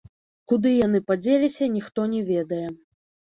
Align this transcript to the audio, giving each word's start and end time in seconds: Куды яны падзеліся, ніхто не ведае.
Куды 0.51 0.71
яны 0.85 1.01
падзеліся, 1.11 1.69
ніхто 1.75 2.05
не 2.13 2.21
ведае. 2.31 2.65